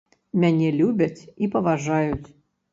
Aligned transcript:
Мяне 0.43 0.69
любяць 0.79 1.27
і 1.45 1.53
паважаюць. 1.59 2.29